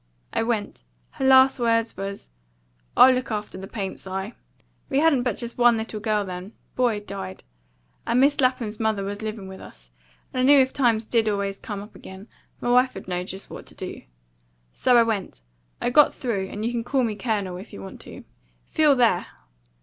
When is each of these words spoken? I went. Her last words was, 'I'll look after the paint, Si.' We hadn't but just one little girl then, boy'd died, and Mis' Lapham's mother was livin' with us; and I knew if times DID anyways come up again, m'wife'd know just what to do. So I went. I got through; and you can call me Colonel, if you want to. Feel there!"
I 0.33 0.41
went. 0.41 0.81
Her 1.11 1.25
last 1.27 1.59
words 1.59 1.95
was, 1.95 2.27
'I'll 2.97 3.13
look 3.13 3.29
after 3.29 3.59
the 3.59 3.67
paint, 3.67 3.99
Si.' 3.99 4.33
We 4.89 4.97
hadn't 4.97 5.21
but 5.21 5.37
just 5.37 5.59
one 5.59 5.77
little 5.77 5.99
girl 5.99 6.25
then, 6.25 6.53
boy'd 6.75 7.05
died, 7.05 7.43
and 8.07 8.19
Mis' 8.19 8.41
Lapham's 8.41 8.79
mother 8.79 9.03
was 9.03 9.21
livin' 9.21 9.47
with 9.47 9.61
us; 9.61 9.91
and 10.33 10.41
I 10.41 10.43
knew 10.43 10.57
if 10.59 10.73
times 10.73 11.05
DID 11.05 11.27
anyways 11.27 11.59
come 11.59 11.83
up 11.83 11.93
again, 11.95 12.27
m'wife'd 12.63 13.07
know 13.07 13.23
just 13.23 13.51
what 13.51 13.67
to 13.67 13.75
do. 13.75 14.01
So 14.73 14.97
I 14.97 15.03
went. 15.03 15.43
I 15.79 15.91
got 15.91 16.15
through; 16.15 16.47
and 16.49 16.65
you 16.65 16.71
can 16.71 16.83
call 16.83 17.03
me 17.03 17.15
Colonel, 17.15 17.57
if 17.57 17.71
you 17.71 17.79
want 17.83 18.01
to. 18.01 18.23
Feel 18.65 18.95
there!" 18.95 19.27